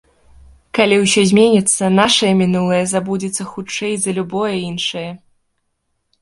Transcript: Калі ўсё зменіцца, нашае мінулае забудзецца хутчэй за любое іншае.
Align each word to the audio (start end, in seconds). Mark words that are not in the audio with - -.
Калі 0.77 0.95
ўсё 1.01 1.21
зменіцца, 1.31 1.89
нашае 2.01 2.31
мінулае 2.39 2.79
забудзецца 2.93 3.47
хутчэй 3.51 3.93
за 4.07 4.15
любое 4.17 4.55
іншае. 4.71 5.07